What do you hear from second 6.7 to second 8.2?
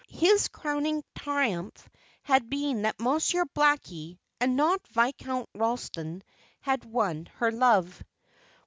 won her love.